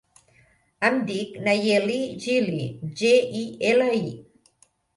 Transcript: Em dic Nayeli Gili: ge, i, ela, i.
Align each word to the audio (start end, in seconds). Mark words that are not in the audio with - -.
Em 0.89 0.97
dic 1.09 1.35
Nayeli 1.49 1.99
Gili: 2.25 2.65
ge, 3.03 3.15
i, 3.43 3.47
ela, 3.75 3.91
i. 4.03 4.69